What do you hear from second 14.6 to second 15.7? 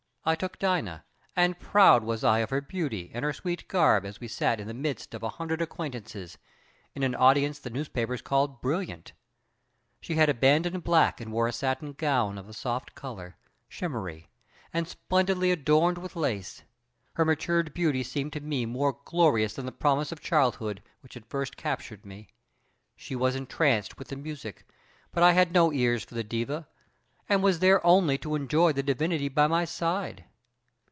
and splendidly